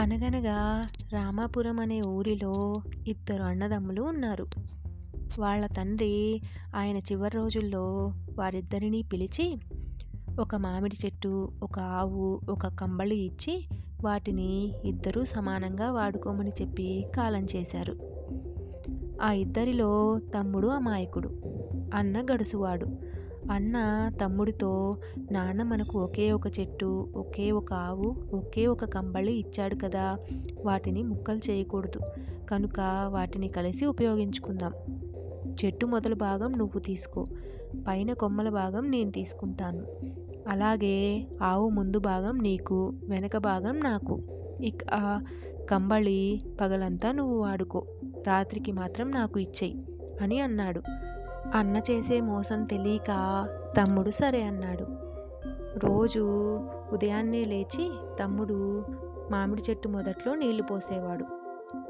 అనగనగా 0.00 0.88
రామాపురం 1.12 1.80
అనే 1.80 2.02
ఊరిలో 2.02 2.82
ఇద్దరు 3.06 3.42
అన్నదమ్ములు 3.42 4.02
ఉన్నారు. 4.02 4.46
వాళ్ళ 5.38 5.66
తండ్రి 5.66 6.42
ఆయన 6.74 6.96
చివరి 6.96 7.36
రోజుల్లో 7.36 8.12
వారిద్దరినీ 8.38 9.02
పిలిచి 9.02 9.60
ఒక 10.40 10.54
మామిడి 10.54 10.96
చెట్టు 11.06 11.52
ఒక 11.62 11.78
ఆవు 11.78 12.40
ఒక 12.48 12.66
కంబళి 12.66 13.16
ఇచ్చి 13.16 13.68
వాటిని 14.04 14.72
ఇద్దరూ 14.84 15.24
సమానంగా 15.24 15.90
వాడుకోమని 15.90 16.50
చెప్పి 16.62 17.06
కాలం 17.16 17.46
చేశారు. 17.56 17.96
ఆ 19.22 19.32
ఇద్దరిలో 19.32 20.18
తమ్ముడు 20.18 20.68
అమాయకుడు 20.68 21.30
అన్న 21.94 22.22
గడుసువాడు. 22.22 22.86
అన్న 23.50 24.10
తమ్ముడితో 24.20 24.96
నాన్న 25.32 25.62
మనకు 25.62 25.98
ఒకే 25.98 26.32
ఒక 26.32 26.60
చెట్టు 26.60 27.08
ఒకే 27.16 27.50
ఒక 27.50 27.72
ఆవు 27.72 28.16
ఒకే 28.34 28.66
ఒక 28.66 28.84
కంబళి 28.84 29.32
ఇచ్చాడు 29.32 29.74
కదా 29.74 30.18
వాటిని 30.64 31.02
ముక్కలు 31.02 31.40
చేయకూడదు. 31.50 32.00
కనుక 32.50 32.80
వాటిని 33.08 33.48
కలిసి 33.48 33.86
ఉపయోగించుకుందాం. 33.86 34.72
చెట్టు 35.64 35.86
మొదలు 35.86 36.14
భాగం 36.14 36.52
నువ్వు 36.52 36.80
తీసుకో 36.80 37.26
పైన 37.88 38.12
కొమ్మల 38.12 38.48
భాగం 38.48 38.90
నేను 38.90 39.10
తీసుకుంటాను. 39.10 39.86
అలాగే 40.48 41.26
ఆవు 41.42 41.68
ముందు 41.68 41.98
భాగం 41.98 42.38
నీకు 42.38 42.92
వెనక 43.08 43.36
భాగం 43.36 43.80
నాకు. 43.80 44.18
ఇక 44.60 44.84
ఆ 44.92 45.20
కంబళి 45.70 46.42
పగలంతా 46.60 47.12
నువ్వు 47.12 47.38
వాడుకో. 47.38 47.86
రాత్రికి 48.26 48.72
మాత్రం 48.72 49.10
నాకు 49.10 49.38
ఇచ్చేయి 49.40 49.86
అని 50.20 50.40
అన్నాడు. 50.40 50.82
అన్న 51.54 51.76
చేసే 51.76 52.20
మోసం 52.20 52.64
తెలియక 52.64 53.06
తమ్ముడు 53.76 54.10
సరే 54.10 54.42
అన్నాడు. 54.42 54.86
రోజు 55.78 56.24
ఉదయాన్నే 56.92 57.44
లేచి 57.44 57.92
తమ్ముడు 58.20 58.84
మామిడి 59.30 59.62
చెట్టు 59.70 59.88
మొదట్లో 59.88 60.34
నీళ్ళు 60.34 60.62
పోసేవాడు. 60.62 61.26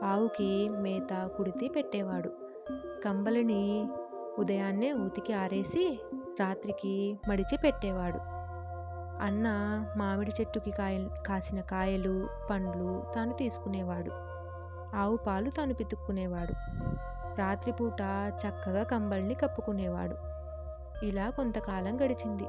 ఆవుకి 0.05 0.69
మేత 0.69 1.31
కుడితి 1.37 1.69
పెట్టేవాడు. 1.69 2.31
కంబలిని 3.05 3.89
ఉదయాన్నే 4.39 4.93
ఉతికి 4.93 5.33
ఆరేసి 5.33 6.01
రాత్రికి 6.41 7.19
మడిచి 7.29 7.57
పెట్టేవాడు. 7.57 8.19
అన్న 9.25 9.49
మామిడి 9.97 10.33
చెట్టుకి 10.41 10.71
కాయ 10.71 11.07
కాసిన 11.27 11.61
కాయలు 11.61 12.29
పండ్లు 12.51 13.03
తాను 13.15 13.33
తీసుకునేవాడు. 13.33 14.11
ఆవు 14.97 15.17
పాలు 15.17 15.51
తాను 15.51 15.75
పితుక్కునేవాడు. 15.75 16.53
రాత్రిపూట 17.39 18.01
చక్కగా 18.33 18.83
కంబల్ని 18.83 19.35
కప్పుకునేవాడు. 19.35 20.17
ఇలా 21.07 21.31
కొంతకాలం 21.31 22.05
గడిచింది. 22.05 22.45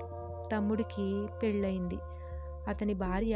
తమ్ముడికి 0.52 1.28
పెళ్ళయింది. 1.44 2.00
అతని 2.68 2.94
భార్య 2.94 3.36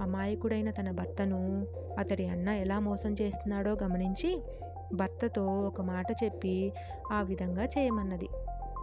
అమాయకుడైన 0.00 0.70
తన 0.70 0.90
భర్తను 0.90 1.66
అతడి 1.98 2.26
అన్న 2.26 2.48
ఎలా 2.48 2.78
మోసం 2.78 3.14
చేస్తున్నాడో 3.22 3.76
గమనించి 3.82 4.42
భర్తతో 4.94 5.46
ఒక 5.46 5.80
మాట 5.80 6.06
చెప్పి 6.24 6.72
ఆ 7.12 7.22
విధంగా 7.22 7.64
చేయమన్నది. 7.64 8.28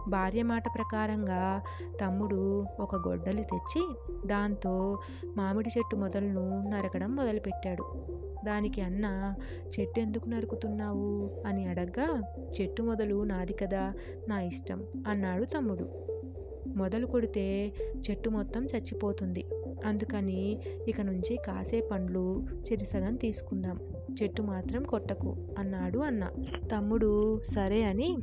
భార్య 0.08 0.42
మాట 0.42 0.74
ప్రకారంగా 0.74 1.62
తమ్ముడు 2.00 2.66
ఒక 2.80 3.08
గొడ్డలి 3.08 3.42
తెచ్చి 3.42 3.94
దాంతో 4.26 4.98
మామిడి 5.36 5.70
చెట్టు 5.78 5.96
మొదలను 5.96 6.68
నరకడం 6.68 7.16
మొదలుపెట్టాడు. 7.16 8.06
దానికి 8.44 8.80
అన్న 8.80 9.34
చెట్టు 9.80 10.00
ఎందుకు 10.00 10.28
నరుకుతున్నావు? 10.28 11.42
అని 11.46 11.66
అడగ్గా 11.66 12.22
చెట్టు 12.60 12.82
మొదలు 12.82 13.24
నాది 13.24 13.52
కదా 13.52 13.94
నా 14.28 14.40
ఇష్టం 14.40 14.84
అన్నాడు 15.06 15.44
తమ్ముడు. 15.44 15.88
మొదలు 16.76 17.06
కొడితే 17.06 17.72
చెట్టు 18.10 18.30
మొత్తం 18.30 18.64
చచ్చిపోతుంది. 18.64 19.44
అందుకని 19.84 20.60
ఇక 20.88 21.00
నుంచి 21.00 21.36
కాసే 21.46 21.88
పండ్లు 21.92 22.46
చిరిసగం 22.72 23.16
తీసుకుందాం. 23.16 23.78
చెట్టు 24.22 24.42
మాత్రం 24.42 24.82
కొట్టకు 24.82 25.36
అన్నాడు 25.58 25.98
అన్న. 25.98 26.28
తమ్ముడు 26.72 27.42
సరే 27.42 27.82
అని 27.82 28.16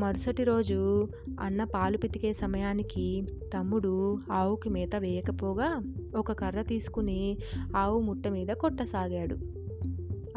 మరుసటి 0.00 0.44
రోజు 0.44 1.08
అన్న 1.40 1.64
పాలు 1.64 1.98
పితికే 1.98 2.32
సమయానికి 2.32 3.26
తమ్ముడు 3.54 4.18
ఆవుకి 4.32 4.68
మేత 4.68 4.96
వేయకపోగా 4.96 5.82
ఒక 6.16 6.32
కర్ర 6.32 6.62
తీసుకుని 6.62 7.38
ఆవు 7.76 8.00
ముట్ట 8.00 8.28
మీద 8.28 8.46
కొట్టసాగాడు. 8.46 9.36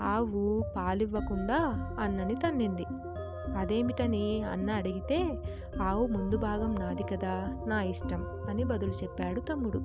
ఆవు 0.01 0.63
పాలివ్వకుండా 0.77 1.55
అన్నని 1.99 2.35
తన్నింది. 2.35 2.85
అదేమిటని 3.57 4.43
అన్న 4.43 4.71
అడిగితే 4.71 5.43
ఆవు 5.81 6.07
ముందు 6.07 6.37
భాగం 6.37 6.75
నాది 6.79 7.03
కదా 7.03 7.63
నా 7.67 7.81
ఇష్టం 7.81 8.25
అని 8.49 8.63
బదులు 8.63 8.91
చెప్పాడు 8.91 9.39
తమ్ముడు. 9.39 9.81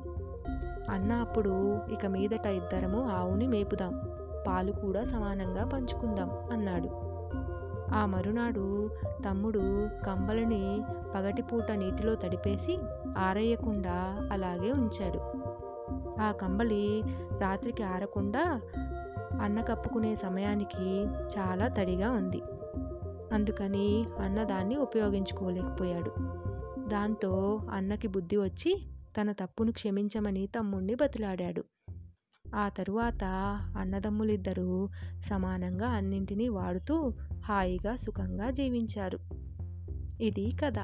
అన్న 0.90 1.12
అప్పుడు 1.12 1.78
ఇక 1.92 2.06
మీదట 2.06 2.46
ఇద్దరము 2.46 3.08
ఆవుని 3.08 3.46
మేపుదాం. 3.46 4.00
పాలు 4.48 4.72
కూడా 4.72 5.04
సమానంగా 5.04 5.64
పంచుకుందాం 5.64 6.30
అన్నాడు. 6.52 7.09
ఆ 7.92 8.06
మరునాడు 8.06 8.90
తమ్ముడు 9.24 9.88
కంబలిని 10.06 10.82
పగటిపూట 11.14 11.72
నీటిలో 11.72 12.14
తడిపేసి 12.14 12.78
ఆరేయకుండా 13.18 14.28
అలాగే 14.32 14.72
ఉంచాడు. 14.72 15.20
ఆ 16.20 16.32
కంబలి 16.32 17.02
రాత్రికి 17.38 17.82
ఆరకుండా 17.82 18.60
అన్న 19.40 19.60
కప్పుకునే 19.60 20.16
సమయానికి 20.16 21.06
చాలా 21.38 21.68
తడిగా 21.68 22.10
ఉంది. 22.10 22.42
అందుకని 23.34 24.04
అన్న 24.18 24.42
దాన్ని 24.42 24.76
ఉపయోగించుకోలేకపోయాడు. 24.76 26.12
దాంతో 26.88 27.60
అన్నకి 27.72 28.08
బుద్ధి 28.08 28.36
వచ్చి 28.36 28.86
తన 29.20 29.32
తప్పును 29.32 29.72
క్షమించమని 29.72 30.46
తమ్ముణ్ణి 30.46 30.94
బతిలాడాడు. 30.94 31.64
ఆ 32.54 32.68
తరువాత 32.68 33.24
అన్నదమ్ములిద్దరూ 33.76 34.88
సమానంగా 35.20 35.86
అన్నింటినీ 35.86 36.48
వాడుతూ 36.48 37.14
హాయిగా 37.44 37.96
సుఖంగా 37.96 38.50
జీవించారు. 38.50 39.18
ఇది 40.20 40.52
కథ. 40.64 40.74